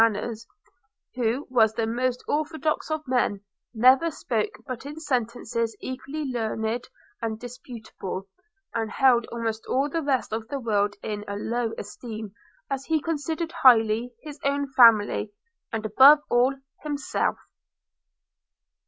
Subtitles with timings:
[0.03, 0.47] manners,
[1.13, 3.39] who was the most orthodox of men,
[3.71, 6.83] never spoke but in sentences equally learned
[7.21, 8.27] and indisputable,
[8.73, 12.33] and held almost all the rest of the world in a low estimation
[12.67, 15.31] as he considered highly his own family,
[15.71, 17.37] and above all himself.